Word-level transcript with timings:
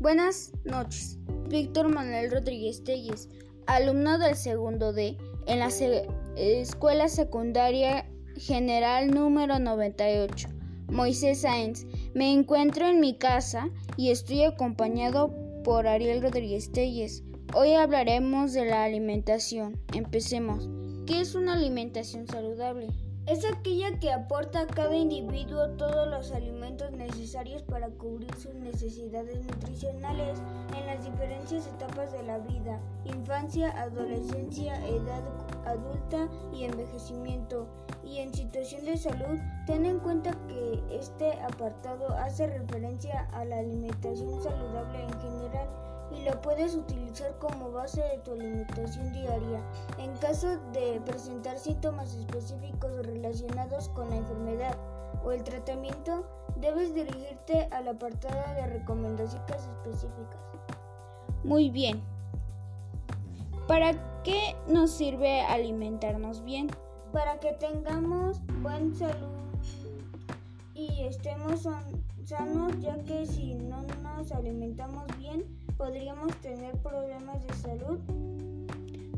Buenas 0.00 0.52
noches. 0.64 1.18
Víctor 1.50 1.90
Manuel 1.92 2.30
Rodríguez 2.30 2.82
Telles, 2.84 3.28
alumno 3.66 4.18
del 4.18 4.34
segundo 4.34 4.94
D 4.94 5.18
en 5.46 5.58
la 5.58 5.68
Escuela 6.36 7.06
Secundaria 7.10 8.10
General 8.34 9.10
número 9.10 9.58
98. 9.58 10.48
Moisés 10.88 11.42
Sáenz. 11.42 11.84
Me 12.14 12.32
encuentro 12.32 12.86
en 12.86 12.98
mi 12.98 13.18
casa 13.18 13.68
y 13.98 14.10
estoy 14.10 14.44
acompañado 14.44 15.34
por 15.64 15.86
Ariel 15.86 16.22
Rodríguez 16.22 16.72
Telles. 16.72 17.22
Hoy 17.54 17.74
hablaremos 17.74 18.54
de 18.54 18.64
la 18.64 18.84
alimentación. 18.84 19.78
Empecemos. 19.92 20.70
¿Qué 21.06 21.20
es 21.20 21.34
una 21.34 21.52
alimentación 21.52 22.26
saludable? 22.26 22.88
Es 23.30 23.44
aquella 23.44 23.96
que 24.00 24.10
aporta 24.10 24.62
a 24.62 24.66
cada 24.66 24.96
individuo 24.96 25.68
todos 25.76 26.08
los 26.08 26.32
alimentos 26.32 26.90
necesarios 26.90 27.62
para 27.62 27.88
cubrir 27.90 28.34
sus 28.34 28.54
necesidades 28.54 29.44
nutricionales 29.44 30.42
en 30.76 30.86
las 30.88 31.04
diferentes 31.04 31.64
etapas 31.68 32.10
de 32.10 32.24
la 32.24 32.38
vida, 32.38 32.80
infancia, 33.04 33.70
adolescencia, 33.80 34.84
edad 34.84 35.22
adulta 35.64 36.28
y 36.52 36.64
envejecimiento. 36.64 37.68
Y 38.04 38.18
en 38.18 38.34
situación 38.34 38.84
de 38.84 38.96
salud, 38.96 39.38
ten 39.64 39.86
en 39.86 40.00
cuenta 40.00 40.32
que 40.48 40.82
este 40.90 41.32
apartado 41.34 42.08
hace 42.16 42.48
referencia 42.48 43.28
a 43.30 43.44
la 43.44 43.58
alimentación 43.58 44.42
saludable 44.42 45.04
en 45.04 45.20
general 45.20 45.89
lo 46.24 46.40
puedes 46.40 46.74
utilizar 46.74 47.36
como 47.38 47.70
base 47.70 48.02
de 48.02 48.18
tu 48.18 48.32
alimentación 48.32 49.12
diaria. 49.12 49.60
En 49.98 50.12
caso 50.18 50.58
de 50.72 51.00
presentar 51.04 51.58
síntomas 51.58 52.14
específicos 52.14 52.90
relacionados 53.06 53.88
con 53.90 54.10
la 54.10 54.16
enfermedad 54.16 54.76
o 55.24 55.32
el 55.32 55.42
tratamiento, 55.42 56.26
debes 56.56 56.94
dirigirte 56.94 57.68
al 57.70 57.88
apartado 57.88 58.54
de 58.54 58.66
recomendaciones 58.66 59.68
específicas. 59.84 60.40
Muy 61.44 61.70
bien. 61.70 62.02
¿Para 63.66 64.22
qué 64.22 64.56
nos 64.66 64.90
sirve 64.90 65.42
alimentarnos 65.42 66.44
bien? 66.44 66.68
Para 67.12 67.38
que 67.40 67.52
tengamos 67.52 68.40
buena 68.62 68.94
salud 68.94 69.40
y 70.74 71.02
estemos 71.02 71.68
sanos, 72.24 72.78
ya 72.80 72.96
que 73.04 73.26
si 73.26 73.54
no 73.54 73.82
nos 74.02 74.32
alimentamos 74.32 75.04
bien, 75.18 75.44
podríamos 75.80 76.36
tener 76.42 76.76
problemas 76.82 77.42
de 77.46 77.54
salud. 77.54 77.98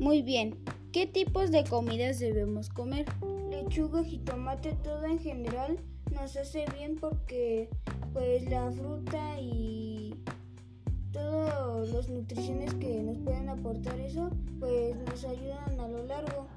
Muy 0.00 0.22
bien. 0.22 0.58
¿Qué 0.90 1.06
tipos 1.06 1.52
de 1.52 1.62
comidas 1.62 2.18
debemos 2.18 2.68
comer? 2.68 3.06
Lechuga, 3.48 4.02
jitomate, 4.02 4.72
todo 4.82 5.04
en 5.04 5.20
general 5.20 5.78
nos 6.10 6.36
hace 6.36 6.64
bien 6.76 6.96
porque 6.96 7.68
pues 8.12 8.50
la 8.50 8.72
fruta 8.72 9.40
y 9.40 10.16
todas 11.12 11.90
las 11.90 12.08
nutriciones 12.08 12.74
que 12.74 13.02
nos 13.04 13.18
pueden 13.18 13.48
aportar 13.50 14.00
eso 14.00 14.28
pues 14.58 14.96
nos 14.96 15.24
ayudan 15.24 15.78
a 15.78 15.86
lo 15.86 16.04
largo. 16.06 16.48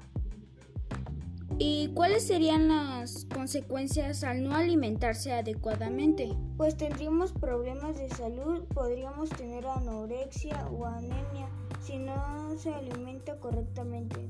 ¿Y 1.64 1.92
cuáles 1.94 2.26
serían 2.26 2.66
las 2.66 3.24
consecuencias 3.26 4.24
al 4.24 4.42
no 4.42 4.56
alimentarse 4.56 5.32
adecuadamente? 5.32 6.34
Pues 6.56 6.76
tendríamos 6.76 7.30
problemas 7.30 7.96
de 7.96 8.08
salud, 8.08 8.64
podríamos 8.74 9.30
tener 9.30 9.64
anorexia 9.68 10.66
o 10.72 10.86
anemia 10.86 11.48
si 11.80 11.98
no 11.98 12.52
se 12.58 12.74
alimenta 12.74 13.38
correctamente. 13.38 14.28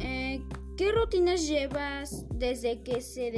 Eh, 0.00 0.42
¿Qué 0.76 0.90
rutinas 0.90 1.46
llevas 1.46 2.26
desde 2.34 2.82
que, 2.82 3.00
se 3.00 3.30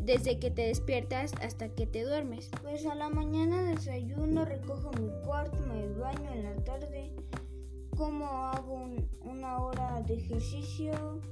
desde 0.00 0.38
que 0.38 0.50
te 0.50 0.66
despiertas 0.66 1.32
hasta 1.40 1.70
que 1.70 1.86
te 1.86 2.02
duermes? 2.02 2.50
Pues 2.60 2.84
a 2.84 2.94
la 2.94 3.08
mañana 3.08 3.62
desayuno, 3.62 4.44
recojo 4.44 4.90
mi 5.00 5.08
cuarto, 5.24 5.56
me 5.60 5.88
baño 5.98 6.30
en 6.30 6.44
la 6.44 6.56
tarde, 6.56 7.10
como 7.96 8.26
hago 8.26 8.84
una 9.22 9.60
hora 9.60 10.02
de 10.02 10.16
ejercicio, 10.16 11.22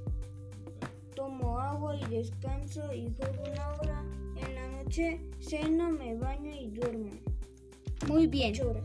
tomo 1.15 1.59
agua 1.59 1.95
y 1.95 2.05
descanso 2.05 2.93
y 2.93 3.13
juego 3.15 3.43
una 3.51 3.73
hora. 3.73 4.03
En 4.35 4.55
la 4.55 4.67
noche 4.69 5.21
ceno, 5.39 5.89
me 5.89 6.15
baño 6.15 6.51
y 6.51 6.67
duermo. 6.67 7.11
Muy 8.07 8.27
bien. 8.27 8.53
horas. 8.65 8.83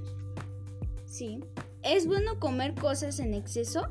Sí. 1.04 1.40
¿Es 1.82 2.06
bueno 2.06 2.38
comer 2.38 2.74
cosas 2.74 3.18
en 3.18 3.34
exceso? 3.34 3.88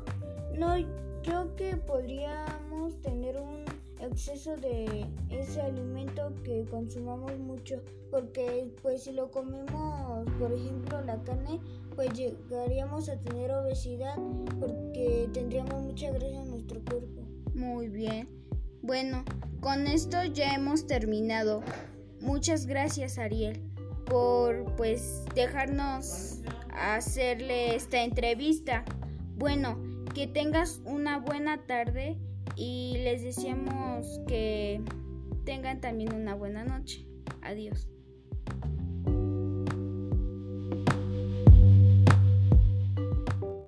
No, 0.56 0.76
yo 1.22 1.54
que 1.56 1.76
podríamos 1.76 3.00
tener 3.02 3.36
un 3.38 3.64
exceso 4.00 4.56
de 4.56 5.06
ese 5.30 5.60
alimento 5.60 6.32
que 6.44 6.64
consumamos 6.70 7.36
mucho 7.38 7.82
porque 8.10 8.72
pues 8.80 9.02
si 9.02 9.12
lo 9.12 9.30
comemos 9.30 10.26
por 10.38 10.52
ejemplo 10.52 11.00
la 11.02 11.20
carne 11.24 11.60
pues 11.96 12.12
llegaríamos 12.12 13.08
a 13.08 13.18
tener 13.18 13.50
obesidad 13.50 14.16
porque 14.60 15.28
tendríamos 15.32 15.82
mucha 15.82 16.10
grasa 16.10 16.42
en 16.42 16.50
nuestro 16.50 16.80
cuerpo 16.84 17.27
muy 17.58 17.88
bien. 17.88 18.28
Bueno, 18.82 19.24
con 19.60 19.86
esto 19.86 20.24
ya 20.24 20.54
hemos 20.54 20.86
terminado. 20.86 21.62
Muchas 22.20 22.66
gracias 22.66 23.18
Ariel 23.18 23.60
por 24.06 24.74
pues 24.76 25.24
dejarnos 25.34 26.40
hacerle 26.70 27.74
esta 27.74 28.02
entrevista. 28.02 28.84
Bueno, 29.36 29.78
que 30.14 30.26
tengas 30.26 30.80
una 30.84 31.18
buena 31.18 31.66
tarde 31.66 32.16
y 32.56 32.96
les 33.04 33.22
deseamos 33.22 34.20
que 34.26 34.80
tengan 35.44 35.80
también 35.80 36.14
una 36.14 36.34
buena 36.34 36.64
noche. 36.64 37.06
Adiós. 37.42 37.88